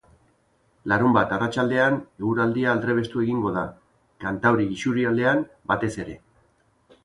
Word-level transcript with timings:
Larunbat 0.91 1.35
arratsaldean 1.37 1.99
eguraldia 1.99 2.73
aldrebestu 2.73 3.23
egingo 3.27 3.53
da, 3.61 3.67
kantauri 4.27 4.69
isurialdean 4.81 5.49
batez 5.75 5.95
ere. 6.09 6.21